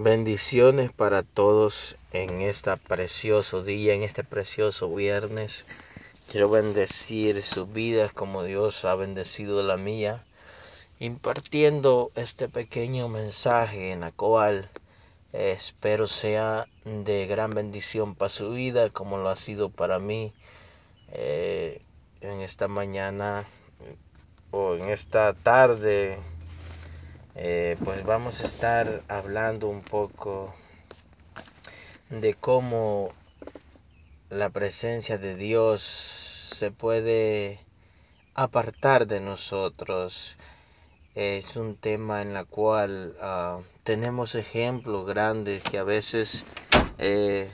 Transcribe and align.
Bendiciones 0.00 0.92
para 0.92 1.24
todos 1.24 1.96
en 2.12 2.40
este 2.40 2.76
precioso 2.76 3.64
día, 3.64 3.94
en 3.94 4.04
este 4.04 4.22
precioso 4.22 4.94
viernes. 4.94 5.64
Quiero 6.30 6.48
bendecir 6.48 7.42
sus 7.42 7.72
vidas 7.72 8.12
como 8.12 8.44
Dios 8.44 8.84
ha 8.84 8.94
bendecido 8.94 9.60
la 9.64 9.76
mía, 9.76 10.24
impartiendo 11.00 12.12
este 12.14 12.48
pequeño 12.48 13.08
mensaje 13.08 13.90
en 13.90 14.02
la 14.02 14.12
cual 14.12 14.70
eh, 15.32 15.54
espero 15.56 16.06
sea 16.06 16.68
de 16.84 17.26
gran 17.26 17.50
bendición 17.50 18.14
para 18.14 18.28
su 18.28 18.50
vida 18.50 18.90
como 18.90 19.18
lo 19.18 19.30
ha 19.30 19.34
sido 19.34 19.68
para 19.68 19.98
mí 19.98 20.32
eh, 21.10 21.82
en 22.20 22.40
esta 22.42 22.68
mañana 22.68 23.46
o 24.52 24.76
en 24.76 24.90
esta 24.90 25.34
tarde 25.34 26.20
eh, 27.40 27.76
pues 27.84 28.04
vamos 28.04 28.40
a 28.40 28.46
estar 28.46 29.04
hablando 29.06 29.68
un 29.68 29.82
poco 29.82 30.52
de 32.10 32.34
cómo 32.34 33.10
la 34.28 34.50
presencia 34.50 35.18
de 35.18 35.36
Dios 35.36 35.82
se 35.82 36.72
puede 36.72 37.60
apartar 38.34 39.06
de 39.06 39.20
nosotros. 39.20 40.36
Es 41.14 41.54
un 41.54 41.76
tema 41.76 42.22
en 42.22 42.34
la 42.34 42.44
cual 42.44 43.14
uh, 43.22 43.62
tenemos 43.84 44.34
ejemplos 44.34 45.06
grandes 45.06 45.62
que 45.62 45.78
a 45.78 45.84
veces, 45.84 46.44
eh, 46.98 47.52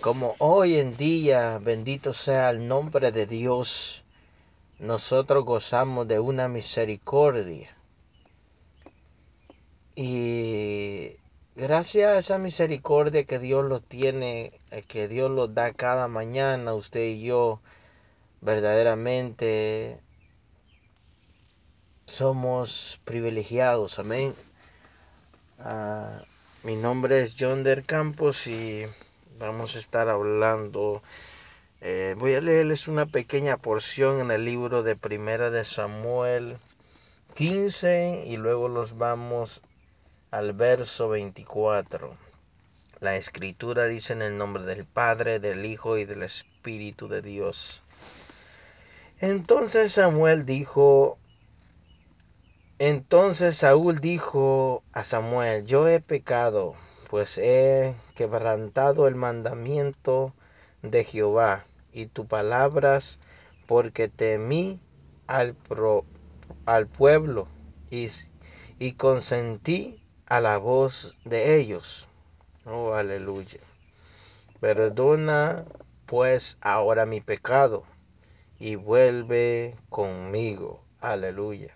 como 0.00 0.34
hoy 0.40 0.80
en 0.80 0.96
día, 0.96 1.60
bendito 1.62 2.12
sea 2.12 2.50
el 2.50 2.66
nombre 2.66 3.12
de 3.12 3.26
Dios, 3.26 4.02
nosotros 4.80 5.44
gozamos 5.44 6.08
de 6.08 6.18
una 6.18 6.48
misericordia 6.48 7.75
y 9.96 11.16
gracias 11.54 12.10
a 12.10 12.18
esa 12.18 12.38
misericordia 12.38 13.24
que 13.24 13.38
Dios 13.38 13.64
lo 13.64 13.80
tiene, 13.80 14.52
eh, 14.70 14.82
que 14.82 15.08
Dios 15.08 15.30
lo 15.30 15.48
da 15.48 15.72
cada 15.72 16.06
mañana, 16.06 16.74
usted 16.74 17.00
y 17.00 17.22
yo, 17.22 17.60
verdaderamente 18.42 19.98
somos 22.04 23.00
privilegiados. 23.06 23.98
Amén. 23.98 24.34
Uh, 25.58 26.22
mi 26.62 26.76
nombre 26.76 27.22
es 27.22 27.34
John 27.38 27.62
Del 27.64 27.86
Campos 27.86 28.46
y 28.46 28.84
vamos 29.38 29.76
a 29.76 29.78
estar 29.78 30.10
hablando. 30.10 31.02
Eh, 31.80 32.14
voy 32.18 32.34
a 32.34 32.42
leerles 32.42 32.86
una 32.86 33.06
pequeña 33.06 33.56
porción 33.56 34.20
en 34.20 34.30
el 34.30 34.44
libro 34.44 34.82
de 34.82 34.94
Primera 34.94 35.50
de 35.50 35.64
Samuel 35.64 36.58
15 37.34 38.24
y 38.26 38.36
luego 38.36 38.68
los 38.68 38.98
vamos 38.98 39.62
al 40.30 40.52
verso 40.52 41.08
24. 41.08 42.16
La 43.00 43.16
escritura 43.16 43.84
dice 43.84 44.12
en 44.12 44.22
el 44.22 44.38
nombre 44.38 44.64
del 44.64 44.84
Padre, 44.84 45.38
del 45.38 45.64
Hijo 45.64 45.98
y 45.98 46.04
del 46.04 46.22
Espíritu 46.22 47.08
de 47.08 47.22
Dios. 47.22 47.82
Entonces 49.20 49.92
Samuel 49.92 50.44
dijo, 50.46 51.18
entonces 52.78 53.58
Saúl 53.58 54.00
dijo 54.00 54.82
a 54.92 55.04
Samuel, 55.04 55.64
yo 55.64 55.88
he 55.88 56.00
pecado, 56.00 56.74
pues 57.08 57.38
he 57.38 57.94
quebrantado 58.14 59.08
el 59.08 59.14
mandamiento 59.14 60.34
de 60.82 61.04
Jehová 61.04 61.64
y 61.92 62.06
tus 62.06 62.26
palabras, 62.26 63.18
porque 63.66 64.08
temí 64.08 64.80
al, 65.26 65.54
pro, 65.54 66.04
al 66.66 66.86
pueblo 66.86 67.48
y, 67.90 68.10
y 68.78 68.92
consentí 68.92 70.02
a 70.26 70.40
la 70.40 70.58
voz 70.58 71.16
de 71.24 71.56
ellos. 71.56 72.08
Oh, 72.64 72.94
aleluya. 72.94 73.60
Perdona 74.60 75.64
pues 76.06 76.58
ahora 76.60 77.06
mi 77.06 77.20
pecado 77.20 77.84
y 78.58 78.74
vuelve 78.74 79.76
conmigo. 79.88 80.82
Aleluya. 81.00 81.74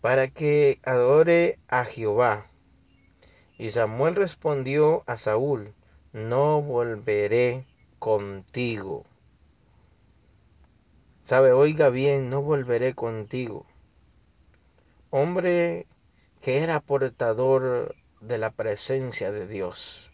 Para 0.00 0.28
que 0.28 0.80
adore 0.84 1.58
a 1.68 1.84
Jehová. 1.84 2.46
Y 3.58 3.70
Samuel 3.70 4.14
respondió 4.14 5.02
a 5.06 5.16
Saúl, 5.16 5.74
no 6.12 6.62
volveré 6.62 7.66
contigo. 7.98 9.04
Sabe, 11.22 11.52
oiga 11.52 11.88
bien, 11.88 12.30
no 12.30 12.42
volveré 12.42 12.94
contigo. 12.94 13.66
Hombre 15.10 15.86
que 16.46 16.62
era 16.62 16.78
portador 16.78 17.96
de 18.20 18.38
la 18.38 18.52
presencia 18.52 19.32
de 19.32 19.48
Dios. 19.48 20.12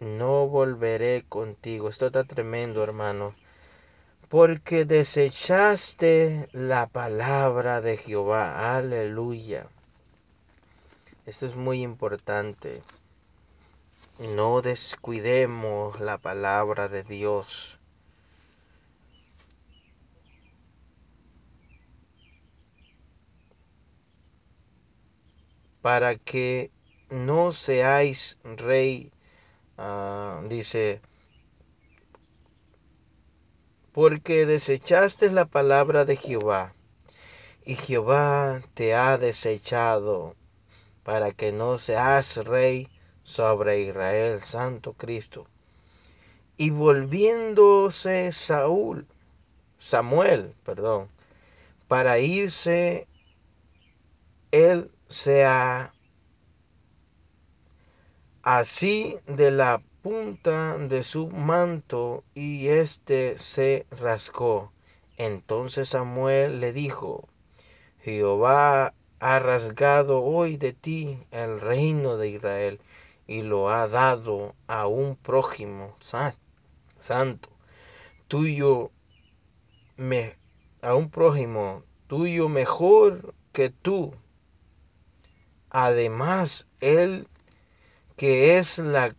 No 0.00 0.48
volveré 0.48 1.26
contigo. 1.28 1.90
Esto 1.90 2.06
está 2.06 2.24
tremendo, 2.24 2.82
hermano. 2.82 3.34
Porque 4.30 4.86
desechaste 4.86 6.48
la 6.52 6.86
palabra 6.86 7.82
de 7.82 7.98
Jehová. 7.98 8.74
Aleluya. 8.74 9.66
Esto 11.26 11.44
es 11.44 11.54
muy 11.54 11.82
importante. 11.82 12.80
No 14.18 14.62
descuidemos 14.62 16.00
la 16.00 16.16
palabra 16.16 16.88
de 16.88 17.02
Dios. 17.02 17.73
Para 25.84 26.16
que 26.16 26.70
no 27.10 27.52
seáis 27.52 28.38
rey, 28.42 29.12
uh, 29.76 30.40
dice, 30.48 31.02
porque 33.92 34.46
desechaste 34.46 35.28
la 35.28 35.44
palabra 35.44 36.06
de 36.06 36.16
Jehová, 36.16 36.72
y 37.66 37.74
Jehová 37.74 38.62
te 38.72 38.94
ha 38.94 39.18
desechado 39.18 40.36
para 41.02 41.32
que 41.32 41.52
no 41.52 41.78
seas 41.78 42.38
rey 42.38 42.88
sobre 43.22 43.82
Israel, 43.82 44.40
Santo 44.40 44.94
Cristo. 44.94 45.46
Y 46.56 46.70
volviéndose 46.70 48.32
Saúl, 48.32 49.06
Samuel, 49.78 50.54
perdón, 50.64 51.08
para 51.88 52.20
irse, 52.20 53.06
él 54.50 54.90
se 55.14 55.44
ha 55.44 55.92
así 58.42 59.16
de 59.28 59.52
la 59.52 59.80
punta 60.02 60.76
de 60.76 61.04
su 61.04 61.28
manto 61.28 62.24
y 62.34 62.66
éste 62.66 63.38
se 63.38 63.86
rascó. 63.92 64.72
Entonces 65.16 65.90
Samuel 65.90 66.58
le 66.58 66.72
dijo, 66.72 67.28
Jehová 68.02 68.92
ha 69.20 69.38
rasgado 69.38 70.20
hoy 70.20 70.56
de 70.56 70.72
ti 70.72 71.18
el 71.30 71.60
reino 71.60 72.16
de 72.16 72.30
Israel 72.30 72.80
y 73.28 73.42
lo 73.42 73.70
ha 73.70 73.86
dado 73.86 74.56
a 74.66 74.88
un 74.88 75.14
prójimo 75.14 75.96
santo 76.00 77.48
tuyo 78.26 78.90
me, 79.96 80.34
a 80.82 80.96
un 80.96 81.08
prójimo 81.08 81.84
tuyo 82.08 82.48
mejor 82.48 83.32
que 83.52 83.70
tú 83.70 84.12
además 85.74 86.66
él 86.80 87.28
que 88.16 88.56
es 88.58 88.78
la 88.78 89.14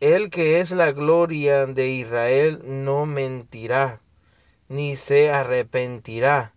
el 0.00 0.30
que 0.30 0.58
es 0.58 0.72
la 0.72 0.90
gloria 0.90 1.66
de 1.66 1.88
Israel 1.90 2.62
no 2.64 3.06
mentirá 3.06 4.00
ni 4.68 4.96
se 4.96 5.30
arrepentirá 5.30 6.52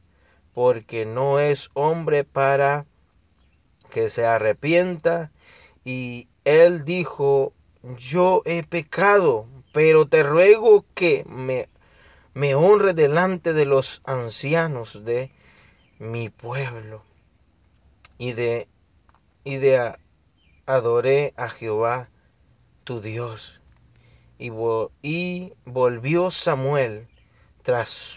porque 0.54 1.06
no 1.06 1.40
es 1.40 1.70
hombre 1.74 2.24
para 2.24 2.86
que 3.92 4.10
se 4.10 4.26
arrepienta. 4.26 5.32
Y 5.84 6.28
él 6.46 6.86
dijo, 6.86 7.54
yo 7.98 8.42
he 8.46 8.64
pecado, 8.64 9.48
pero 9.72 10.08
te 10.08 10.24
ruego 10.24 10.86
que 10.96 11.24
me, 11.28 11.70
me 12.34 12.56
honre 12.56 12.94
delante 12.94 13.54
de 13.54 13.66
los 13.66 14.02
ancianos 14.06 15.06
de 15.06 15.32
mi 16.00 16.30
pueblo. 16.30 17.04
Y 18.18 18.34
de, 18.34 18.68
y 19.44 19.58
de 19.58 19.96
adoré 20.66 21.34
a 21.38 21.50
Jehová 21.50 22.10
tu 22.84 23.02
Dios. 23.02 23.60
Y, 24.38 24.52
y 25.02 25.54
volvió 25.66 26.32
Samuel 26.32 27.08
tras 27.64 28.16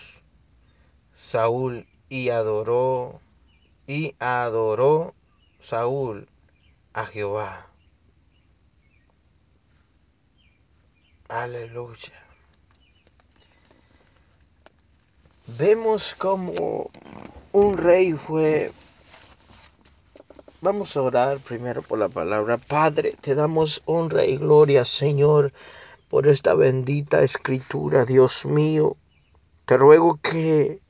Saúl 1.17 1.87
y 2.09 2.31
adoró 2.31 3.21
y 3.87 4.15
adoró 4.19 5.15
Saúl 5.61 6.29
a 6.93 7.06
Jehová. 7.06 7.67
Aleluya. 11.29 12.25
Vemos 15.47 16.15
como 16.15 16.91
un 17.53 17.77
rey 17.77 18.12
fue 18.12 18.73
Vamos 20.64 20.96
a 20.96 21.02
orar 21.02 21.40
primero 21.40 21.82
por 21.82 21.99
la 21.99 22.08
palabra. 22.08 22.56
Padre, 22.56 23.14
te 23.20 23.34
damos 23.34 23.82
honra 23.84 24.25
y 24.25 24.38
gloria, 24.38 24.87
Señor, 24.87 25.52
por 26.08 26.26
esta 26.26 26.55
bendita 26.55 27.20
escritura, 27.20 28.06
Dios 28.06 28.46
mío. 28.46 28.96
Te 29.66 29.76
ruego 29.76 30.19
que 30.22 30.81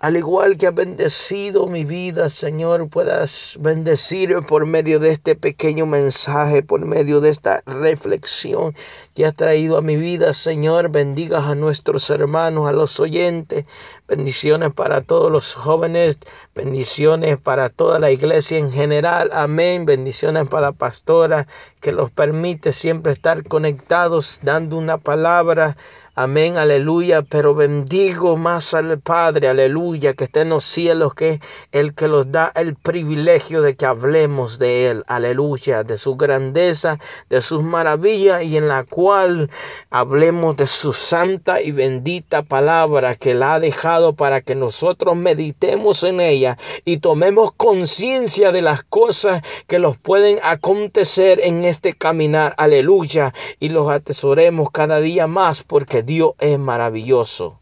al 0.00 0.16
igual 0.16 0.56
que 0.56 0.66
has 0.66 0.74
bendecido 0.74 1.66
mi 1.66 1.84
vida, 1.84 2.30
Señor, 2.30 2.88
puedas 2.88 3.58
bendecir 3.60 4.34
por 4.48 4.64
medio 4.64 4.98
de 4.98 5.10
este 5.10 5.36
pequeño 5.36 5.84
mensaje, 5.84 6.62
por 6.62 6.86
medio 6.86 7.20
de 7.20 7.28
esta 7.28 7.62
reflexión 7.66 8.74
que 9.14 9.26
has 9.26 9.34
traído 9.34 9.76
a 9.76 9.82
mi 9.82 9.96
vida, 9.96 10.32
Señor. 10.32 10.88
Bendigas 10.88 11.44
a 11.44 11.54
nuestros 11.54 12.08
hermanos, 12.08 12.66
a 12.66 12.72
los 12.72 12.98
oyentes. 12.98 13.66
Bendiciones 14.08 14.72
para 14.72 15.02
todos 15.02 15.30
los 15.30 15.52
jóvenes. 15.54 16.16
Bendiciones 16.54 17.38
para 17.38 17.68
toda 17.68 17.98
la 17.98 18.10
iglesia 18.10 18.56
en 18.56 18.72
general. 18.72 19.28
Amén. 19.34 19.84
Bendiciones 19.84 20.48
para 20.48 20.68
la 20.68 20.72
pastora 20.72 21.46
que 21.82 21.92
los 21.92 22.10
permite 22.10 22.72
siempre 22.72 23.12
estar 23.12 23.46
conectados, 23.46 24.40
dando 24.42 24.78
una 24.78 24.96
palabra 24.96 25.76
Amén, 26.16 26.58
aleluya. 26.58 27.22
Pero 27.22 27.54
bendigo 27.54 28.36
más 28.36 28.74
al 28.74 28.98
Padre, 28.98 29.48
aleluya, 29.48 30.14
que 30.14 30.24
está 30.24 30.40
en 30.40 30.48
los 30.48 30.64
cielos, 30.64 31.14
que 31.14 31.30
es 31.30 31.40
el 31.70 31.94
que 31.94 32.08
nos 32.08 32.30
da 32.30 32.52
el 32.56 32.74
privilegio 32.74 33.62
de 33.62 33.76
que 33.76 33.86
hablemos 33.86 34.58
de 34.58 34.90
Él, 34.90 35.04
aleluya, 35.06 35.84
de 35.84 35.98
su 35.98 36.16
grandeza, 36.16 36.98
de 37.28 37.40
sus 37.40 37.62
maravillas 37.62 38.42
y 38.42 38.56
en 38.56 38.66
la 38.66 38.82
cual 38.84 39.50
hablemos 39.90 40.56
de 40.56 40.66
su 40.66 40.92
santa 40.92 41.62
y 41.62 41.70
bendita 41.70 42.42
palabra 42.42 43.14
que 43.14 43.34
la 43.34 43.54
ha 43.54 43.60
dejado 43.60 44.14
para 44.14 44.40
que 44.40 44.56
nosotros 44.56 45.16
meditemos 45.16 46.02
en 46.02 46.20
ella 46.20 46.58
y 46.84 46.98
tomemos 46.98 47.52
conciencia 47.52 48.50
de 48.50 48.62
las 48.62 48.82
cosas 48.82 49.42
que 49.68 49.78
nos 49.78 49.96
pueden 49.96 50.38
acontecer 50.42 51.40
en 51.42 51.64
este 51.64 51.92
caminar, 51.92 52.54
aleluya, 52.58 53.32
y 53.60 53.68
los 53.68 53.88
atesoremos 53.88 54.70
cada 54.72 55.00
día 55.00 55.28
más 55.28 55.62
porque 55.62 55.99
Dios 56.02 56.32
es 56.38 56.58
maravilloso. 56.58 57.60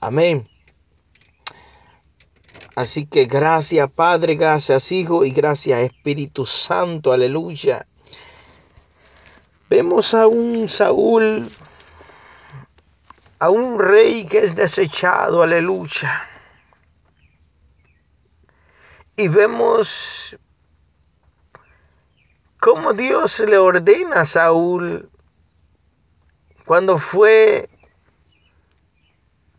Amén. 0.00 0.48
Así 2.76 3.06
que 3.06 3.24
gracias 3.24 3.90
Padre, 3.90 4.36
gracias 4.36 4.92
Hijo 4.92 5.24
y 5.24 5.32
gracias 5.32 5.80
Espíritu 5.80 6.46
Santo. 6.46 7.12
Aleluya. 7.12 7.86
Vemos 9.68 10.14
a 10.14 10.28
un 10.28 10.68
Saúl, 10.68 11.50
a 13.38 13.50
un 13.50 13.78
rey 13.78 14.24
que 14.24 14.38
es 14.38 14.54
desechado. 14.54 15.42
Aleluya. 15.42 16.22
Y 19.16 19.26
vemos 19.26 20.38
cómo 22.60 22.92
Dios 22.92 23.40
le 23.40 23.58
ordena 23.58 24.20
a 24.20 24.24
Saúl 24.24 25.10
cuando 26.68 26.98
fue 26.98 27.70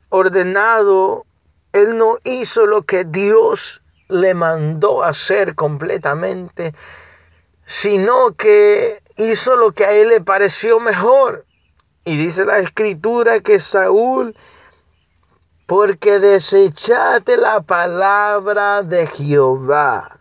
ordenado, 0.10 1.26
él 1.74 1.98
no 1.98 2.20
hizo 2.24 2.68
lo 2.68 2.84
que 2.84 3.04
Dios 3.04 3.82
le 4.10 4.36
mandó 4.36 5.04
hacer 5.04 5.56
completamente, 5.56 6.76
sino 7.66 8.36
que 8.36 9.02
hizo 9.18 9.56
lo 9.56 9.72
que 9.72 9.86
a 9.86 9.92
él 9.94 10.10
le 10.10 10.22
pareció 10.22 10.80
mejor. 10.80 11.48
Y 12.06 12.16
dice 12.16 12.46
la 12.46 12.60
escritura 12.60 13.40
que 13.40 13.60
Saúl, 13.60 14.36
porque 15.66 16.20
desechaste 16.20 17.38
la 17.38 17.62
palabra 17.62 18.84
de 18.84 19.08
Jehová. 19.08 20.20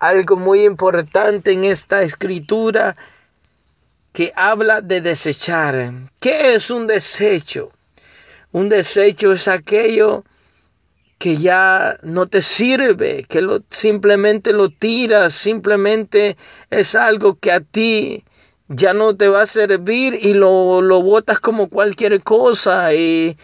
Algo 0.00 0.34
muy 0.34 0.64
importante 0.64 1.52
en 1.52 1.62
esta 1.62 2.02
escritura 2.02 2.96
que 4.18 4.32
habla 4.34 4.80
de 4.80 5.00
desechar. 5.00 5.92
¿Qué 6.18 6.56
es 6.56 6.72
un 6.72 6.88
desecho? 6.88 7.70
Un 8.50 8.68
desecho 8.68 9.32
es 9.32 9.46
aquello 9.46 10.24
que 11.18 11.36
ya 11.36 12.00
no 12.02 12.26
te 12.26 12.42
sirve, 12.42 13.24
que 13.28 13.46
simplemente 13.70 14.52
lo 14.52 14.70
tiras, 14.70 15.34
simplemente 15.34 16.36
es 16.68 16.96
algo 16.96 17.38
que 17.38 17.52
a 17.52 17.60
ti 17.60 18.24
ya 18.66 18.92
no 18.92 19.14
te 19.14 19.28
va 19.28 19.42
a 19.42 19.46
servir 19.46 20.18
y 20.20 20.34
lo, 20.34 20.82
lo 20.82 21.00
botas 21.00 21.38
como 21.38 21.68
cualquier 21.68 22.20
cosa. 22.20 22.92
Y 22.94 23.38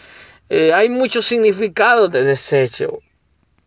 eh, 0.48 0.72
hay 0.72 0.88
muchos 0.88 1.24
significados 1.24 2.10
de 2.10 2.24
desecho. 2.24 2.98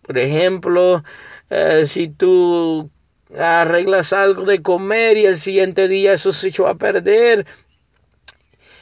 Por 0.01 0.18
ejemplo, 0.18 1.06
eh, 1.50 1.86
si 1.88 2.09
tú 2.09 2.92
arreglas 3.36 4.14
algo 4.14 4.46
de 4.46 4.62
comer 4.62 5.18
y 5.18 5.26
el 5.26 5.38
siguiente 5.38 5.88
día 5.88 6.14
eso 6.14 6.32
se 6.32 6.50
echó 6.50 6.68
a 6.68 6.76
perder. 6.76 7.46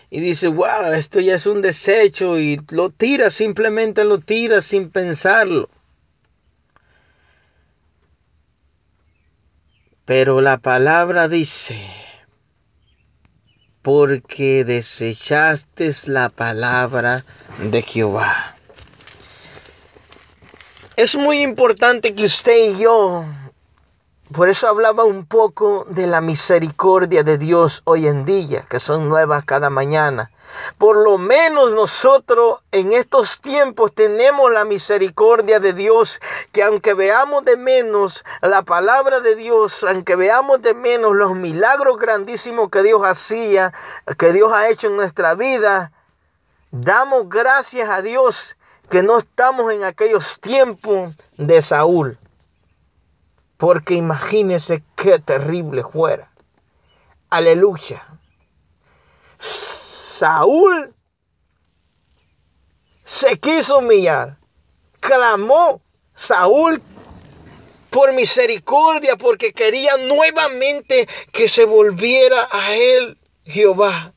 Y 0.10 0.20
dice, 0.20 0.48
wow, 0.48 0.94
esto 0.96 1.20
ya 1.20 1.36
es 1.36 1.46
un 1.46 1.62
desecho 1.62 2.40
y 2.40 2.62
lo 2.70 2.90
tira, 2.90 3.32
simplemente 3.32 4.04
lo 4.04 4.20
tira 4.20 4.62
sin 4.62 4.90
pensarlo. 4.90 5.70
Pero 10.06 10.40
la 10.40 10.60
palabra 10.60 11.28
dice, 11.28 11.82
porque 13.82 14.64
desechaste 14.64 15.92
la 16.08 16.30
palabra 16.30 17.26
de 17.60 17.82
Jehová. 17.82 18.56
Es 20.96 21.16
muy 21.16 21.42
importante 21.42 22.14
que 22.14 22.26
usted 22.26 22.74
y 22.74 22.84
yo 22.84 23.26
por 24.36 24.50
eso 24.50 24.68
hablaba 24.68 25.06
un 25.06 25.26
poco 25.26 25.86
de 25.90 26.08
la 26.08 26.20
misericordia 26.20 27.24
de 27.24 27.38
Dios 27.38 27.82
hoy 27.86 28.08
en 28.08 28.26
día, 28.26 28.66
que 28.70 28.82
son 28.82 29.08
nuevas 29.08 29.46
cada 29.46 29.70
mañana. 29.70 30.30
Por 30.78 30.98
lo 30.98 31.18
menos 31.18 31.72
nosotros 31.72 32.60
en 32.72 32.92
estos 32.92 33.40
tiempos 33.40 33.94
tenemos 33.94 34.52
la 34.52 34.66
misericordia 34.66 35.62
de 35.62 35.72
Dios, 35.72 36.20
que 36.52 36.64
aunque 36.64 36.94
veamos 36.94 37.46
de 37.46 37.56
menos 37.56 38.26
la 38.42 38.64
palabra 38.64 39.22
de 39.22 39.36
Dios, 39.36 39.84
aunque 39.84 40.18
veamos 40.18 40.62
de 40.62 40.74
menos 40.74 41.16
los 41.16 41.34
milagros 41.36 41.98
grandísimos 41.98 42.70
que 42.70 42.84
Dios 42.84 43.02
hacía, 43.04 43.74
que 44.18 44.34
Dios 44.34 44.52
ha 44.52 44.68
hecho 44.70 44.88
en 44.88 44.98
nuestra 44.98 45.36
vida, 45.36 45.92
damos 46.72 47.30
gracias 47.30 47.90
a 47.90 48.02
Dios 48.02 48.58
que 48.90 49.02
no 49.02 49.18
estamos 49.18 49.72
en 49.74 49.86
aquellos 49.86 50.40
tiempos 50.42 51.14
de 51.38 51.62
Saúl. 51.62 52.18
Porque 53.57 53.96
imagínese 53.96 54.84
qué 54.96 55.20
terrible 55.20 55.84
fuera. 55.84 56.32
Aleluya. 57.30 58.06
Saúl 59.38 60.94
se 63.03 63.39
quiso 63.39 63.80
humillar. 63.80 64.38
Clamó 65.00 65.82
Saúl 66.13 66.82
por 67.89 68.12
misericordia 68.13 69.15
porque 69.15 69.53
quería 69.53 69.96
nuevamente 69.98 71.08
que 71.32 71.48
se 71.48 71.65
volviera 71.65 72.48
a 72.51 72.75
él 72.75 73.18
Jehová. 73.46 74.13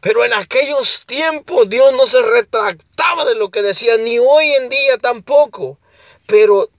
Pero 0.00 0.24
en 0.24 0.32
aquellos 0.34 1.04
tiempos 1.04 1.68
Dios 1.68 1.92
no 1.94 2.06
se 2.06 2.22
retractaba 2.22 3.24
de 3.24 3.34
lo 3.34 3.50
que 3.50 3.62
decía, 3.62 3.96
ni 3.96 4.18
hoy 4.18 4.52
en 4.52 4.68
día 4.68 4.98
tampoco. 4.98 5.78
Pero 6.26 6.70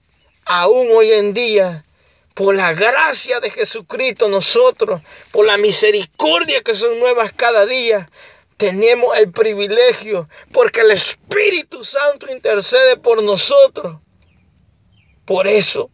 aún 0.48 0.88
hoy 0.90 1.12
en 1.12 1.34
día, 1.34 1.84
por 2.34 2.54
la 2.54 2.72
gracia 2.72 3.38
de 3.38 3.50
Jesucristo, 3.50 4.28
nosotros, 4.28 5.02
por 5.30 5.44
la 5.44 5.58
misericordia 5.58 6.62
que 6.62 6.74
son 6.74 6.98
nuevas 6.98 7.32
cada 7.34 7.66
día, 7.66 8.10
tenemos 8.56 9.16
el 9.16 9.30
privilegio, 9.30 10.28
porque 10.50 10.80
el 10.80 10.90
Espíritu 10.90 11.84
Santo 11.84 12.32
intercede 12.32 12.96
por 12.96 13.22
nosotros. 13.22 13.98
Por 15.26 15.46
eso, 15.46 15.90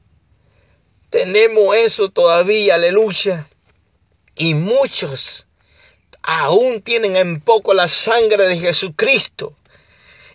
tenemos 1.10 1.76
eso 1.76 2.10
todavía, 2.10 2.76
aleluya. 2.76 3.48
Y 4.36 4.54
muchos 4.54 5.46
aún 6.22 6.80
tienen 6.80 7.16
en 7.16 7.40
poco 7.40 7.74
la 7.74 7.88
sangre 7.88 8.44
de 8.48 8.56
Jesucristo 8.56 9.56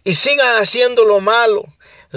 y 0.04 0.14
sigan 0.14 0.62
haciendo 0.62 1.06
lo 1.06 1.20
malo 1.20 1.66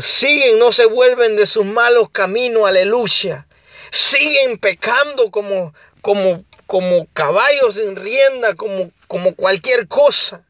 siguen, 0.01 0.59
no 0.59 0.73
se 0.73 0.87
vuelven 0.87 1.37
de 1.37 1.47
sus 1.47 1.67
malos 1.67 2.11
caminos, 2.11 2.67
aleluya. 2.67 3.47
Siguen 3.91 4.59
pecando 4.59 5.31
como, 5.31 5.75
como, 6.01 6.45
como 6.67 7.07
caballos 7.13 7.77
en 7.77 7.97
rienda, 7.97 8.55
como, 8.55 8.91
como 9.07 9.35
cualquier 9.35 9.89
cosa. 9.89 10.45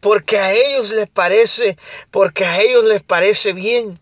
Porque 0.00 0.38
a 0.38 0.52
ellos 0.52 0.90
les 0.92 1.08
parece, 1.08 1.76
porque 2.10 2.44
a 2.44 2.60
ellos 2.60 2.84
les 2.84 3.02
parece 3.02 3.52
bien. 3.52 4.00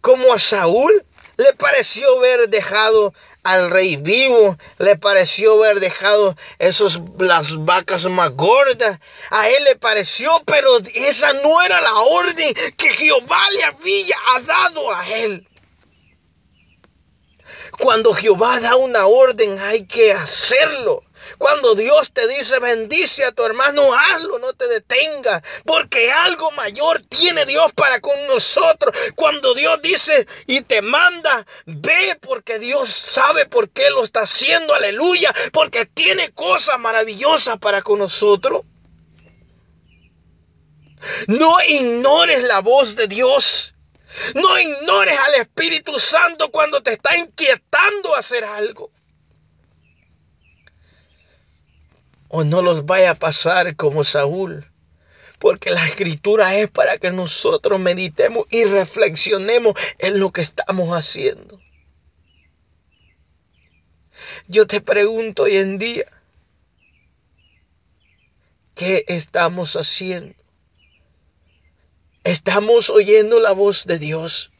Como 0.00 0.32
a 0.32 0.38
Saúl 0.38 1.04
le 1.36 1.52
pareció 1.54 2.18
ver 2.20 2.48
dejado 2.48 3.14
al 3.42 3.70
rey 3.70 3.96
vivo 3.96 4.56
le 4.78 4.96
pareció 4.96 5.54
haber 5.54 5.80
dejado 5.80 6.36
esos, 6.58 7.00
las 7.18 7.64
vacas 7.64 8.04
más 8.06 8.30
gordas. 8.30 8.98
A 9.30 9.48
él 9.48 9.64
le 9.64 9.76
pareció, 9.76 10.30
pero 10.44 10.78
esa 10.94 11.32
no 11.34 11.62
era 11.62 11.80
la 11.80 11.94
orden 12.00 12.54
que 12.76 12.90
Jehová 12.90 13.42
le 13.52 13.64
había 13.64 14.16
dado 14.46 14.94
a 14.94 15.08
él. 15.08 15.46
Cuando 17.78 18.12
Jehová 18.12 18.60
da 18.60 18.76
una 18.76 19.06
orden 19.06 19.58
hay 19.58 19.86
que 19.86 20.12
hacerlo. 20.12 21.02
Cuando 21.38 21.74
Dios 21.74 22.12
te 22.12 22.26
dice 22.28 22.58
bendice 22.58 23.24
a 23.24 23.32
tu 23.32 23.44
hermano, 23.44 23.94
hazlo, 23.94 24.38
no 24.38 24.52
te 24.52 24.68
detenga, 24.68 25.42
porque 25.64 26.10
algo 26.10 26.50
mayor 26.52 27.00
tiene 27.02 27.46
Dios 27.46 27.72
para 27.72 28.00
con 28.00 28.26
nosotros. 28.26 28.94
Cuando 29.14 29.54
Dios 29.54 29.80
dice 29.82 30.26
y 30.46 30.62
te 30.62 30.82
manda, 30.82 31.46
ve 31.66 32.18
porque 32.20 32.58
Dios 32.58 32.90
sabe 32.90 33.46
por 33.46 33.70
qué 33.70 33.90
lo 33.90 34.04
está 34.04 34.22
haciendo, 34.22 34.74
aleluya, 34.74 35.32
porque 35.52 35.86
tiene 35.86 36.32
cosas 36.32 36.78
maravillosas 36.78 37.58
para 37.58 37.82
con 37.82 37.98
nosotros. 37.98 38.62
No 41.26 41.62
ignores 41.62 42.42
la 42.44 42.60
voz 42.60 42.96
de 42.96 43.06
Dios. 43.06 43.74
No 44.34 44.58
ignores 44.58 45.18
al 45.18 45.34
Espíritu 45.36 45.98
Santo 45.98 46.50
cuando 46.50 46.82
te 46.82 46.92
está 46.92 47.16
inquietando 47.16 48.14
hacer 48.16 48.44
algo. 48.44 48.90
O 52.32 52.44
no 52.44 52.62
los 52.62 52.86
vaya 52.86 53.10
a 53.10 53.14
pasar 53.16 53.76
como 53.76 54.04
Saúl. 54.04 54.64
Porque 55.40 55.70
la 55.70 55.86
escritura 55.86 56.56
es 56.56 56.70
para 56.70 56.96
que 56.96 57.10
nosotros 57.10 57.80
meditemos 57.80 58.46
y 58.50 58.64
reflexionemos 58.64 59.74
en 59.98 60.20
lo 60.20 60.30
que 60.30 60.40
estamos 60.40 60.96
haciendo. 60.96 61.60
Yo 64.46 64.66
te 64.66 64.80
pregunto 64.80 65.42
hoy 65.44 65.56
en 65.56 65.78
día, 65.78 66.06
¿qué 68.74 69.04
estamos 69.08 69.74
haciendo? 69.74 70.34
Estamos 72.22 72.90
oyendo 72.90 73.40
la 73.40 73.52
voz 73.52 73.86
de 73.86 73.98
Dios. 73.98 74.52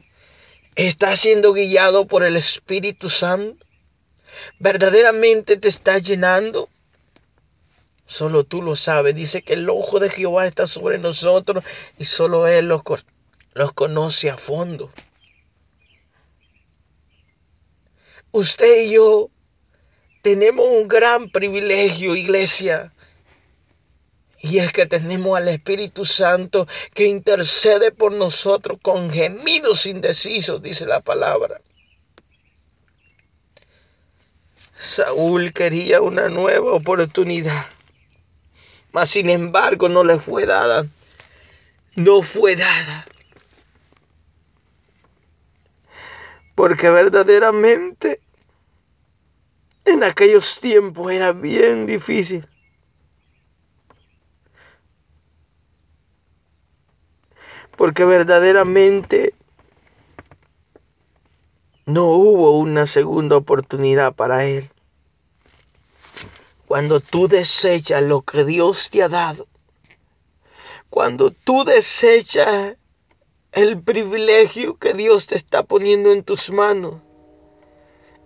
Está 0.75 1.15
siendo 1.15 1.53
guiado 1.53 2.07
por 2.07 2.23
el 2.23 2.35
Espíritu 2.35 3.09
Santo. 3.09 3.65
Verdaderamente 4.59 5.57
te 5.57 5.67
está 5.67 5.99
llenando. 5.99 6.69
Solo 8.11 8.43
tú 8.43 8.61
lo 8.61 8.75
sabes. 8.75 9.15
Dice 9.15 9.41
que 9.41 9.53
el 9.53 9.69
ojo 9.69 10.01
de 10.01 10.09
Jehová 10.09 10.45
está 10.45 10.67
sobre 10.67 10.97
nosotros 10.97 11.63
y 11.97 12.03
solo 12.03 12.45
Él 12.45 12.65
los, 12.65 12.81
los 13.53 13.71
conoce 13.71 14.29
a 14.29 14.37
fondo. 14.37 14.91
Usted 18.31 18.83
y 18.83 18.95
yo 18.95 19.29
tenemos 20.21 20.65
un 20.67 20.89
gran 20.89 21.29
privilegio, 21.29 22.17
iglesia, 22.17 22.93
y 24.41 24.57
es 24.57 24.73
que 24.73 24.85
tenemos 24.87 25.37
al 25.37 25.47
Espíritu 25.47 26.03
Santo 26.03 26.67
que 26.93 27.05
intercede 27.05 27.93
por 27.93 28.11
nosotros 28.11 28.77
con 28.81 29.09
gemidos 29.09 29.85
indecisos, 29.85 30.61
dice 30.61 30.85
la 30.85 30.99
palabra. 30.99 31.61
Saúl 34.77 35.53
quería 35.53 36.01
una 36.01 36.27
nueva 36.27 36.73
oportunidad, 36.73 37.67
mas 38.91 39.09
sin 39.09 39.29
embargo 39.29 39.89
no 39.89 40.03
le 40.03 40.19
fue 40.19 40.45
dada. 40.45 40.85
No 41.95 42.21
fue 42.21 42.55
dada. 42.55 43.05
Porque 46.55 46.89
verdaderamente 46.89 48.21
en 49.85 50.03
aquellos 50.03 50.59
tiempos 50.59 51.11
era 51.11 51.31
bien 51.31 51.85
difícil 51.85 52.47
porque 57.81 58.05
verdaderamente 58.05 59.33
no 61.87 62.05
hubo 62.09 62.51
una 62.59 62.85
segunda 62.85 63.37
oportunidad 63.37 64.13
para 64.13 64.45
él. 64.45 64.69
Cuando 66.71 67.01
tú 67.01 67.27
desechas 67.27 68.01
lo 68.01 68.21
que 68.21 68.45
Dios 68.45 68.89
te 68.89 69.03
ha 69.03 69.09
dado, 69.09 69.45
cuando 70.89 71.31
tú 71.31 71.65
desechas 71.65 72.77
el 73.51 73.81
privilegio 73.81 74.77
que 74.77 74.93
Dios 74.93 75.27
te 75.27 75.35
está 75.35 75.63
poniendo 75.63 76.13
en 76.13 76.23
tus 76.23 76.49
manos, 76.49 77.01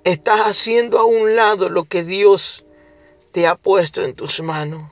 estás 0.03 0.41
haciendo 0.41 0.99
a 0.99 1.05
un 1.05 1.35
lado 1.35 1.69
lo 1.69 1.85
que 1.85 2.03
Dios 2.03 2.67
te 3.31 3.47
ha 3.47 3.55
puesto 3.55 4.03
en 4.03 4.13
tus 4.13 4.39
manos. 4.43 4.91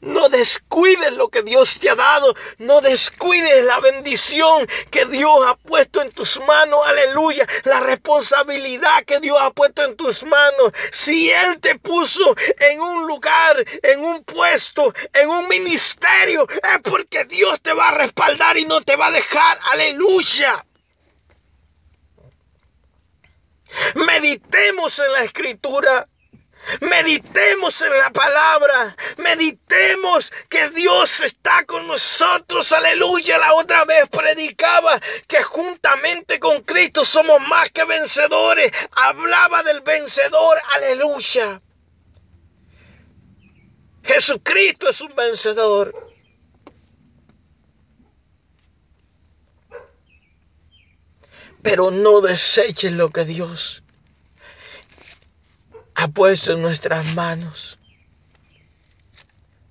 No 0.00 0.30
descuides 0.30 1.12
lo 1.12 1.28
que 1.28 1.42
Dios 1.42 1.78
te 1.78 1.90
ha 1.90 1.94
dado. 1.94 2.34
No 2.58 2.80
descuides 2.80 3.64
la 3.64 3.80
bendición 3.80 4.66
que 4.90 5.04
Dios 5.04 5.46
ha 5.46 5.56
puesto 5.56 6.00
en 6.00 6.10
tus 6.10 6.40
manos. 6.46 6.80
Aleluya. 6.86 7.46
La 7.64 7.80
responsabilidad 7.80 9.04
que 9.04 9.20
Dios 9.20 9.36
ha 9.40 9.50
puesto 9.50 9.84
en 9.84 9.96
tus 9.96 10.24
manos. 10.24 10.72
Si 10.90 11.30
Él 11.30 11.60
te 11.60 11.78
puso 11.78 12.34
en 12.70 12.80
un 12.80 13.06
lugar, 13.06 13.64
en 13.82 14.02
un 14.02 14.24
puesto, 14.24 14.94
en 15.12 15.28
un 15.28 15.48
ministerio, 15.48 16.46
es 16.48 16.78
porque 16.82 17.24
Dios 17.24 17.60
te 17.60 17.74
va 17.74 17.88
a 17.88 17.94
respaldar 17.94 18.56
y 18.56 18.64
no 18.64 18.80
te 18.80 18.96
va 18.96 19.08
a 19.08 19.12
dejar. 19.12 19.58
Aleluya. 19.72 20.64
Meditemos 23.94 24.98
en 24.98 25.12
la 25.12 25.22
escritura. 25.22 26.08
Meditemos 26.80 27.82
en 27.82 27.96
la 27.98 28.10
palabra. 28.10 28.96
Meditemos 29.18 30.32
que 30.48 30.70
Dios 30.70 31.20
está 31.20 31.64
con 31.66 31.86
nosotros. 31.86 32.72
Aleluya. 32.72 33.38
La 33.38 33.54
otra 33.54 33.84
vez 33.84 34.08
predicaba 34.08 35.00
que 35.26 35.42
juntamente 35.42 36.38
con 36.38 36.62
Cristo 36.62 37.04
somos 37.04 37.40
más 37.48 37.70
que 37.70 37.84
vencedores. 37.84 38.72
Hablaba 38.92 39.62
del 39.62 39.80
vencedor. 39.80 40.60
Aleluya. 40.74 41.60
Jesucristo 44.02 44.88
es 44.88 45.00
un 45.00 45.14
vencedor. 45.14 45.94
Pero 51.62 51.90
no 51.90 52.22
desechen 52.22 52.96
lo 52.96 53.10
que 53.10 53.24
Dios 53.26 53.82
ha 56.00 56.08
puesto 56.08 56.52
en 56.52 56.62
nuestras 56.62 57.14
manos. 57.14 57.78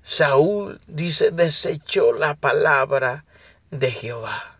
Saúl 0.03 0.79
dice, 0.85 1.31
desechó 1.31 2.13
la 2.13 2.35
palabra 2.35 3.25
de 3.71 3.91
Jehová. 3.91 4.59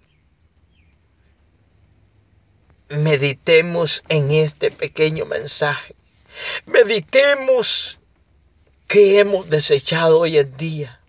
Meditemos 2.89 4.01
en 4.09 4.31
este 4.31 4.71
pequeño 4.71 5.25
mensaje. 5.25 5.95
Meditemos 6.65 7.99
que 8.87 9.19
hemos 9.19 9.47
desechado 9.47 10.21
hoy 10.21 10.39
en 10.39 10.57
día. 10.57 10.99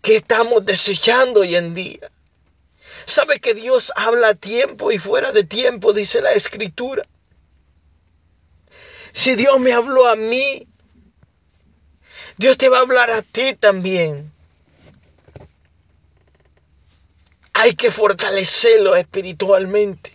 ¿Qué 0.00 0.16
estamos 0.16 0.64
desechando 0.64 1.40
hoy 1.40 1.56
en 1.56 1.74
día? 1.74 2.10
¿Sabe 3.04 3.38
que 3.38 3.52
Dios 3.52 3.92
habla 3.96 4.28
a 4.28 4.34
tiempo 4.34 4.92
y 4.92 4.98
fuera 4.98 5.30
de 5.32 5.44
tiempo? 5.44 5.92
Dice 5.92 6.22
la 6.22 6.32
escritura. 6.32 7.06
Si 9.16 9.34
Dios 9.34 9.58
me 9.58 9.72
habló 9.72 10.06
a 10.06 10.14
mí, 10.14 10.68
Dios 12.36 12.58
te 12.58 12.68
va 12.68 12.76
a 12.76 12.82
hablar 12.82 13.10
a 13.10 13.22
ti 13.22 13.54
también. 13.54 14.30
Hay 17.54 17.74
que 17.74 17.90
fortalecerlo 17.90 18.94
espiritualmente. 18.94 20.12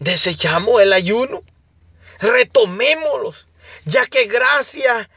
Desechamos 0.00 0.82
el 0.82 0.92
ayuno, 0.92 1.44
retomémoslos, 2.18 3.46
ya 3.84 4.04
que 4.08 4.24
gracias 4.24 5.08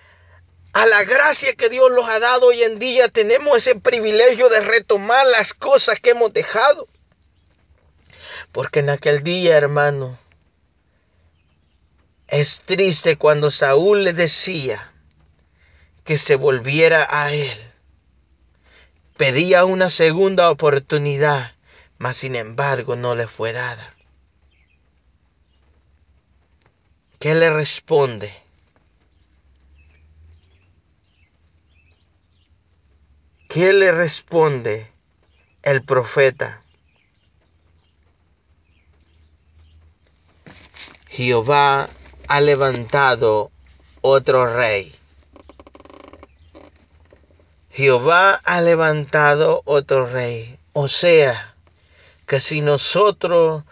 a 0.74 0.86
la 0.86 1.04
gracia 1.04 1.56
que 1.56 1.70
Dios 1.70 1.92
nos 1.94 2.08
ha 2.08 2.20
dado 2.20 2.46
hoy 2.46 2.62
en 2.62 2.78
día 2.78 3.10
tenemos 3.10 3.58
ese 3.58 3.74
privilegio 3.74 4.50
de 4.50 4.62
retomar 4.62 5.26
las 5.26 5.56
cosas 5.56 6.00
que 6.00 6.12
hemos 6.12 6.32
dejado. 6.32 6.88
Porque 8.52 8.82
en 8.82 8.92
aquel 8.92 9.24
día, 9.24 9.58
hermano, 9.58 10.20
es 12.32 12.60
triste 12.60 13.18
cuando 13.18 13.50
Saúl 13.50 14.04
le 14.04 14.14
decía 14.14 14.92
que 16.04 16.18
se 16.18 16.36
volviera 16.36 17.08
a 17.10 17.34
él. 17.34 17.58
Pedía 19.18 19.66
una 19.66 19.90
segunda 19.90 20.50
oportunidad, 20.50 21.56
mas 21.98 22.18
sin 22.18 22.36
embargo 22.36 22.96
no 22.96 23.16
le 23.16 23.28
fue 23.28 23.52
dada. 23.52 23.96
¿Qué 27.20 27.36
le 27.36 27.50
responde? 27.50 28.34
¿Qué 33.50 33.74
le 33.74 33.92
responde 33.92 34.90
el 35.64 35.84
profeta? 35.84 36.62
Jehová 41.10 41.90
ha 42.30 42.42
levantado 42.42 43.52
otro 44.02 44.56
rey. 44.56 44.96
Jehová 47.72 48.36
ha 48.36 48.62
levantado 48.62 49.64
otro 49.66 50.06
rey. 50.06 50.60
O 50.74 50.88
sea, 50.88 51.56
que 52.28 52.40
si 52.40 52.62
nosotros 52.62 53.64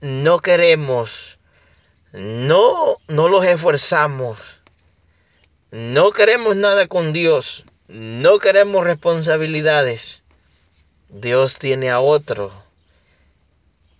no 0.00 0.38
queremos, 0.38 1.40
no, 2.12 2.98
no 3.08 3.28
los 3.28 3.44
esforzamos, 3.44 4.38
no 5.72 6.12
queremos 6.12 6.54
nada 6.54 6.86
con 6.86 7.12
Dios, 7.12 7.64
no 7.88 8.38
queremos 8.38 8.84
responsabilidades, 8.84 10.22
Dios 11.08 11.58
tiene 11.58 11.90
a 11.90 11.98
otro 11.98 12.52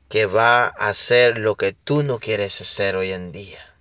que 0.09 0.26
va 0.26 0.66
a 0.66 0.90
hacer 0.90 1.38
lo 1.38 1.56
que 1.56 1.73
tú 1.73 2.04
no 2.04 2.21
quieres 2.21 2.61
hacer 2.61 2.94
hoy 2.94 3.11
en 3.11 3.33
día. 3.33 3.74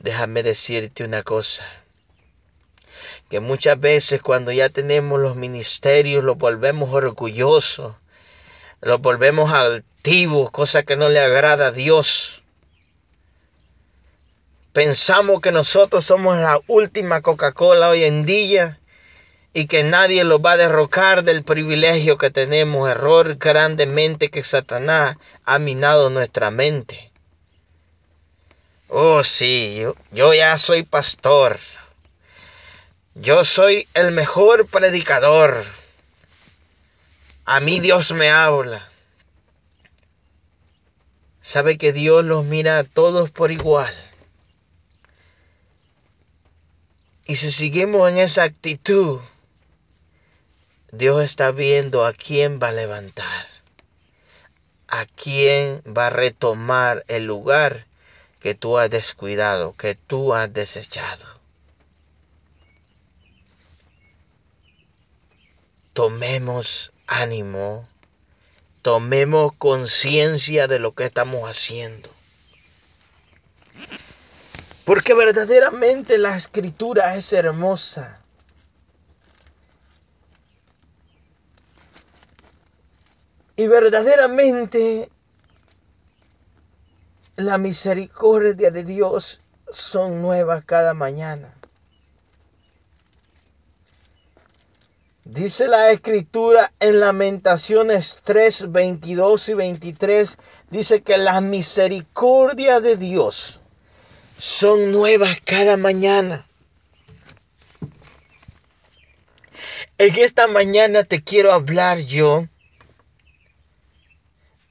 Déjame 0.00 0.42
decirte 0.42 1.04
una 1.04 1.22
cosa, 1.22 1.62
que 3.28 3.38
muchas 3.38 3.78
veces 3.78 4.22
cuando 4.22 4.50
ya 4.50 4.70
tenemos 4.70 5.20
los 5.20 5.36
ministerios 5.36 6.24
los 6.24 6.38
volvemos 6.38 6.90
orgullosos, 6.94 7.96
los 8.80 9.00
volvemos 9.02 9.52
altivos, 9.52 10.50
cosa 10.52 10.84
que 10.84 10.96
no 10.96 11.10
le 11.10 11.20
agrada 11.20 11.66
a 11.66 11.72
Dios. 11.72 12.42
Pensamos 14.72 15.42
que 15.42 15.52
nosotros 15.52 16.06
somos 16.06 16.38
la 16.38 16.58
última 16.66 17.20
Coca-Cola 17.20 17.90
hoy 17.90 18.04
en 18.04 18.24
día 18.24 18.80
y 19.52 19.66
que 19.66 19.84
nadie 19.84 20.24
lo 20.24 20.40
va 20.40 20.52
a 20.52 20.56
derrocar 20.56 21.24
del 21.24 21.44
privilegio 21.44 22.16
que 22.16 22.30
tenemos. 22.30 22.88
Error 22.88 23.36
grandemente 23.36 24.30
que 24.30 24.42
Satanás 24.42 25.18
ha 25.44 25.58
minado 25.58 26.08
nuestra 26.08 26.50
mente. 26.50 27.09
Oh, 28.92 29.22
sí, 29.22 29.78
yo, 29.80 29.94
yo 30.10 30.34
ya 30.34 30.58
soy 30.58 30.82
pastor. 30.82 31.60
Yo 33.14 33.44
soy 33.44 33.86
el 33.94 34.10
mejor 34.10 34.66
predicador. 34.66 35.64
A 37.44 37.60
mí 37.60 37.78
Dios 37.78 38.10
me 38.10 38.30
habla. 38.30 38.88
Sabe 41.40 41.78
que 41.78 41.92
Dios 41.92 42.24
los 42.24 42.44
mira 42.44 42.80
a 42.80 42.84
todos 42.84 43.30
por 43.30 43.52
igual. 43.52 43.94
Y 47.26 47.36
si 47.36 47.52
seguimos 47.52 48.10
en 48.10 48.18
esa 48.18 48.42
actitud, 48.42 49.20
Dios 50.90 51.22
está 51.22 51.52
viendo 51.52 52.04
a 52.04 52.12
quién 52.12 52.58
va 52.60 52.70
a 52.70 52.72
levantar, 52.72 53.46
a 54.88 55.06
quién 55.06 55.80
va 55.96 56.08
a 56.08 56.10
retomar 56.10 57.04
el 57.06 57.26
lugar 57.26 57.86
que 58.40 58.54
tú 58.54 58.78
has 58.78 58.90
descuidado, 58.90 59.76
que 59.76 59.94
tú 59.94 60.34
has 60.34 60.52
desechado. 60.52 61.26
Tomemos 65.92 66.92
ánimo, 67.06 67.86
tomemos 68.80 69.52
conciencia 69.56 70.66
de 70.68 70.78
lo 70.78 70.94
que 70.94 71.04
estamos 71.04 71.48
haciendo. 71.48 72.08
Porque 74.86 75.12
verdaderamente 75.12 76.16
la 76.16 76.34
escritura 76.36 77.14
es 77.16 77.32
hermosa. 77.32 78.18
Y 83.54 83.66
verdaderamente 83.66 85.10
la 87.36 87.58
misericordia 87.58 88.70
de 88.70 88.84
Dios 88.84 89.40
son 89.70 90.22
nuevas 90.22 90.64
cada 90.64 90.94
mañana. 90.94 91.54
Dice 95.24 95.68
la 95.68 95.90
escritura 95.90 96.72
en 96.80 96.98
Lamentaciones 96.98 98.20
3, 98.24 98.72
22 98.72 99.48
y 99.50 99.54
23, 99.54 100.36
dice 100.70 101.02
que 101.02 101.18
la 101.18 101.40
misericordia 101.40 102.80
de 102.80 102.96
Dios 102.96 103.60
son 104.38 104.90
nuevas 104.90 105.36
cada 105.44 105.76
mañana. 105.76 106.46
En 109.98 110.16
esta 110.16 110.46
mañana 110.48 111.04
te 111.04 111.22
quiero 111.22 111.52
hablar 111.52 111.98
yo 111.98 112.48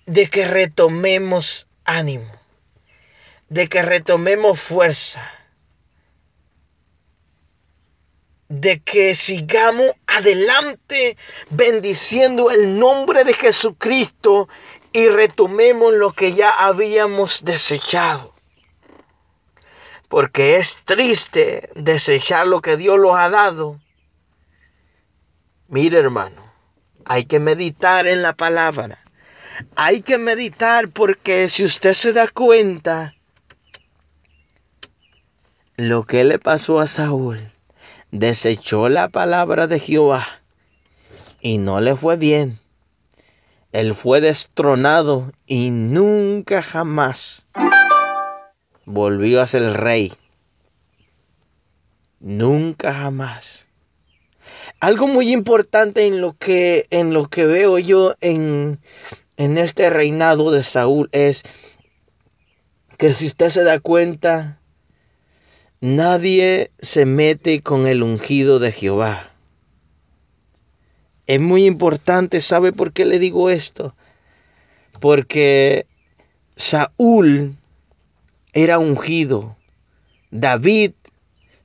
de 0.08 0.28
que 0.28 0.48
retomemos 0.48 1.68
ánimo, 1.86 2.39
de 3.50 3.68
que 3.68 3.82
retomemos 3.82 4.60
fuerza, 4.60 5.32
de 8.48 8.80
que 8.80 9.16
sigamos 9.16 9.92
adelante 10.08 11.18
bendiciendo 11.50 12.52
el 12.52 12.80
nombre 12.80 13.24
de 13.24 13.34
Jesucristo 13.34 14.48
y 14.92 15.08
retomemos 15.10 15.94
lo 15.94 16.14
que 16.14 16.34
ya 16.34 16.50
habíamos 16.50 17.44
desechado. 17.44 18.34
Porque 20.08 20.58
es 20.58 20.80
triste 20.86 21.70
desechar 21.76 22.48
lo 22.48 22.62
que 22.62 22.78
Dios 22.78 23.00
nos 23.00 23.16
ha 23.16 23.30
dado. 23.30 23.80
Mire 25.68 26.00
hermano, 26.00 26.52
hay 27.06 27.26
que 27.26 27.40
meditar 27.40 28.08
en 28.08 28.24
la 28.24 28.34
palabra 28.34 29.04
hay 29.76 30.02
que 30.02 30.18
meditar 30.18 30.90
porque 30.90 31.50
si 31.50 31.66
usted 31.66 31.94
se 31.94 32.14
da 32.14 32.28
cuenta, 32.28 33.14
lo 35.80 36.04
que 36.04 36.26
le 36.26 36.40
pasó 36.40 36.82
a 36.82 36.88
Saúl, 36.88 37.40
desechó 38.12 38.90
la 38.90 39.08
palabra 39.08 39.66
de 39.66 39.80
Jehová 39.80 40.28
y 41.40 41.58
no 41.58 41.80
le 41.80 41.96
fue 41.96 42.18
bien. 42.18 42.60
Él 43.72 43.96
fue 43.96 44.20
destronado 44.20 45.32
y 45.48 45.72
nunca 45.72 46.62
jamás 46.62 47.46
volvió 48.84 49.42
a 49.42 49.48
ser 49.48 49.72
rey. 49.80 50.12
Nunca 52.20 52.94
jamás. 52.94 53.68
Algo 54.82 55.08
muy 55.08 55.32
importante 55.32 56.08
en 56.08 56.20
lo 56.20 56.36
que 56.38 56.88
en 56.90 57.14
lo 57.14 57.30
que 57.30 57.46
veo 57.46 57.80
yo 57.80 58.16
en 58.20 58.82
en 59.38 59.58
este 59.58 59.90
reinado 59.90 60.52
de 60.52 60.62
Saúl 60.62 61.08
es 61.14 61.44
que 62.98 63.14
si 63.14 63.28
usted 63.28 63.50
se 63.50 63.64
da 63.64 63.80
cuenta, 63.80 64.59
nadie 65.82 66.72
se 66.80 67.06
mete 67.06 67.62
con 67.62 67.88
el 67.88 68.04
ungido 68.04 68.60
de 68.60 68.72
Jehová. 68.72 69.32
Es 71.28 71.40
muy 71.40 71.66
importante, 71.66 72.42
¿sabe 72.42 72.74
por 72.74 72.92
qué 72.92 73.06
le 73.06 73.20
digo 73.20 73.50
esto? 73.50 73.96
Porque 75.00 75.86
Saúl 76.56 77.56
era 78.54 78.80
ungido. 78.80 79.56
David 80.32 80.92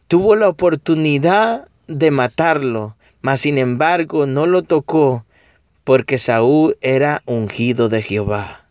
tuvo 0.06 0.36
la 0.36 0.48
oportunidad 0.48 1.66
de 1.86 2.10
matarlo, 2.10 2.96
mas 3.22 3.40
sin 3.40 3.58
embargo 3.58 4.26
no 4.26 4.46
lo 4.46 4.62
tocó 4.62 5.24
porque 5.82 6.18
Saúl 6.18 6.76
era 6.80 7.22
ungido 7.26 7.88
de 7.88 8.02
Jehová. 8.02 8.66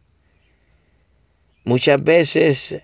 Muchas 1.64 2.04
veces 2.04 2.84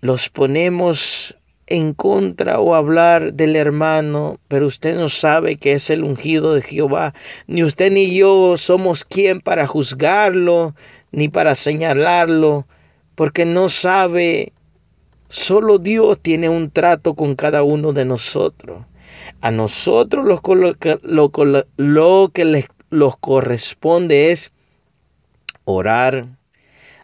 los 0.00 0.28
ponemos 0.28 1.36
en 1.66 1.94
contra 1.94 2.58
o 2.58 2.74
hablar 2.74 3.32
del 3.34 3.54
hermano, 3.54 4.38
pero 4.48 4.66
usted 4.66 4.96
no 4.96 5.08
sabe 5.08 5.56
que 5.56 5.72
es 5.72 5.88
el 5.88 6.02
ungido 6.02 6.54
de 6.54 6.62
Jehová. 6.62 7.14
Ni 7.46 7.62
usted 7.62 7.92
ni 7.92 8.14
yo 8.14 8.56
somos 8.56 9.04
quien 9.04 9.40
para 9.40 9.66
juzgarlo, 9.66 10.74
ni 11.12 11.28
para 11.28 11.54
señalarlo, 11.54 12.66
porque 13.14 13.44
no 13.44 13.68
sabe, 13.68 14.52
solo 15.28 15.78
Dios 15.78 16.18
tiene 16.20 16.48
un 16.48 16.70
trato 16.70 17.14
con 17.14 17.36
cada 17.36 17.62
uno 17.62 17.92
de 17.92 18.04
nosotros. 18.04 18.84
A 19.40 19.50
nosotros 19.50 20.26
lo, 20.26 20.40
lo, 21.76 22.28
que 22.32 22.44
les 22.44 22.66
los 22.90 23.16
corresponde 23.16 24.32
es 24.32 24.52
orar, 25.64 26.26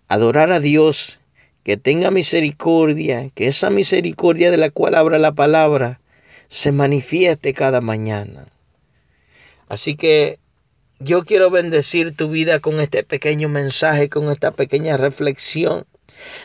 adorar 0.09 0.51
a 0.51 0.59
Dios, 0.59 1.21
que 1.67 1.77
tenga 1.77 2.13
misericordia, 2.13 3.29
que 3.35 3.49
esa 3.49 3.71
misericordia 3.71 4.53
de 4.53 4.57
la 4.57 4.71
cual 4.71 4.95
habla 4.95 5.19
la 5.19 5.33
palabra 5.33 6.01
se 6.47 6.71
manifieste 6.71 7.55
cada 7.55 7.81
mañana. 7.81 8.47
Así 9.67 9.97
que 9.97 10.39
yo 11.01 11.25
quiero 11.25 11.51
bendecir 11.51 12.15
tu 12.15 12.29
vida 12.29 12.61
con 12.61 12.79
este 12.79 13.03
pequeño 13.03 13.49
mensaje, 13.49 14.09
con 14.09 14.31
esta 14.31 14.53
pequeña 14.53 14.97
reflexión, 14.97 15.85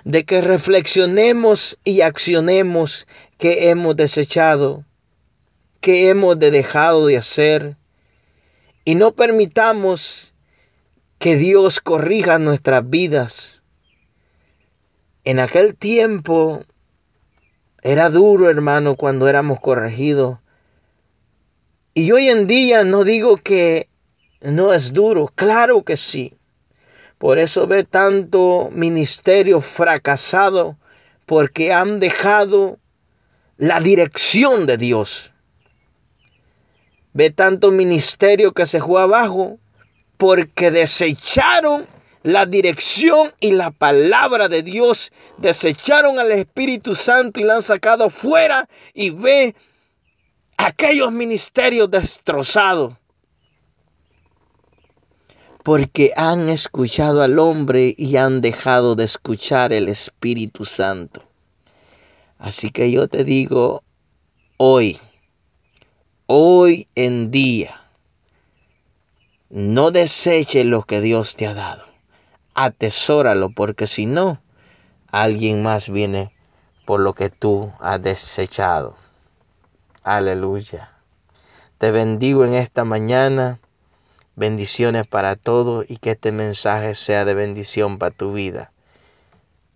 de 0.05 0.25
que 0.25 0.41
reflexionemos 0.41 1.77
y 1.83 2.01
accionemos 2.01 3.05
que 3.37 3.69
hemos 3.69 3.95
desechado 3.95 4.85
que 5.81 6.09
hemos 6.09 6.39
de 6.39 6.49
dejado 6.49 7.05
de 7.05 7.17
hacer 7.17 7.77
y 8.85 8.95
no 8.95 9.11
permitamos 9.11 10.33
que 11.19 11.35
Dios 11.35 11.79
corrija 11.79 12.39
nuestras 12.39 12.89
vidas. 12.89 13.60
En 15.23 15.39
aquel 15.39 15.75
tiempo 15.75 16.63
era 17.83 18.09
duro, 18.09 18.49
hermano, 18.49 18.95
cuando 18.95 19.27
éramos 19.27 19.59
corregidos. 19.59 20.39
Y 21.93 22.11
hoy 22.11 22.29
en 22.29 22.47
día 22.47 22.83
no 22.83 23.03
digo 23.03 23.37
que 23.37 23.87
No 24.41 24.73
es 24.73 24.93
duro, 24.93 25.31
claro 25.35 25.83
que 25.83 25.97
sí. 25.97 26.33
Por 27.19 27.37
eso 27.37 27.67
ve 27.67 27.83
tanto 27.83 28.69
ministerio 28.71 29.61
fracasado 29.61 30.77
porque 31.27 31.71
han 31.71 31.99
dejado 31.99 32.79
la 33.57 33.79
dirección 33.79 34.65
de 34.65 34.77
Dios. 34.77 35.31
Ve 37.13 37.29
tanto 37.29 37.69
ministerio 37.69 38.53
que 38.53 38.65
se 38.65 38.81
fue 38.81 39.03
abajo 39.03 39.59
porque 40.17 40.71
desecharon 40.71 41.85
la 42.23 42.45
dirección 42.45 43.33
y 43.39 43.51
la 43.51 43.71
palabra 43.71 44.47
de 44.47 44.63
Dios. 44.63 45.11
Desecharon 45.37 46.19
al 46.19 46.31
Espíritu 46.31 46.95
Santo 46.95 47.39
y 47.39 47.43
la 47.43 47.55
han 47.55 47.61
sacado 47.61 48.09
fuera 48.09 48.67
y 48.93 49.09
ve 49.09 49.55
aquellos 50.57 51.11
ministerios 51.11 51.89
destrozados. 51.89 52.93
Porque 55.63 56.11
han 56.15 56.49
escuchado 56.49 57.21
al 57.21 57.37
hombre 57.37 57.93
y 57.95 58.15
han 58.17 58.41
dejado 58.41 58.95
de 58.95 59.03
escuchar 59.03 59.73
el 59.73 59.89
Espíritu 59.89 60.65
Santo. 60.65 61.23
Así 62.39 62.71
que 62.71 62.91
yo 62.91 63.07
te 63.07 63.23
digo 63.23 63.83
hoy, 64.57 64.99
hoy 66.25 66.87
en 66.95 67.29
día, 67.29 67.79
no 69.51 69.91
deseches 69.91 70.65
lo 70.65 70.81
que 70.81 71.01
Dios 71.01 71.35
te 71.35 71.45
ha 71.45 71.53
dado. 71.53 71.90
Atesóralo 72.53 73.51
porque 73.51 73.87
si 73.87 74.05
no, 74.05 74.41
alguien 75.11 75.63
más 75.63 75.89
viene 75.89 76.33
por 76.85 76.99
lo 76.99 77.13
que 77.13 77.29
tú 77.29 77.71
has 77.79 78.01
desechado. 78.01 78.95
Aleluya. 80.03 80.91
Te 81.77 81.91
bendigo 81.91 82.45
en 82.45 82.53
esta 82.53 82.83
mañana. 82.83 83.59
Bendiciones 84.35 85.07
para 85.07 85.35
todos 85.35 85.85
y 85.89 85.97
que 85.97 86.11
este 86.11 86.31
mensaje 86.31 86.95
sea 86.95 87.25
de 87.25 87.33
bendición 87.33 87.99
para 87.99 88.15
tu 88.15 88.33
vida. 88.33 88.71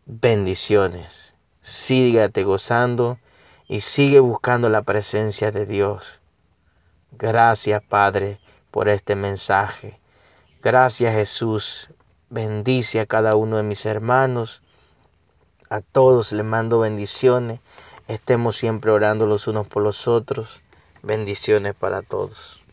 Bendiciones 0.05 1.35
sígate 1.65 2.43
gozando 2.43 3.17
y 3.67 3.79
sigue 3.79 4.19
buscando 4.19 4.69
la 4.69 4.83
presencia 4.83 5.51
de 5.51 5.65
Dios. 5.65 6.19
Gracias 7.11 7.81
Padre 7.81 8.39
por 8.69 8.87
este 8.87 9.15
mensaje. 9.15 9.99
Gracias 10.61 11.15
Jesús. 11.15 11.89
Bendice 12.29 12.99
a 12.99 13.05
cada 13.05 13.35
uno 13.35 13.57
de 13.57 13.63
mis 13.63 13.85
hermanos. 13.85 14.63
A 15.69 15.81
todos 15.81 16.31
les 16.31 16.45
mando 16.45 16.79
bendiciones. 16.79 17.59
Estemos 18.07 18.55
siempre 18.57 18.91
orando 18.91 19.27
los 19.27 19.47
unos 19.47 19.67
por 19.67 19.83
los 19.83 20.07
otros. 20.07 20.61
Bendiciones 21.03 21.75
para 21.75 22.01
todos. 22.01 22.64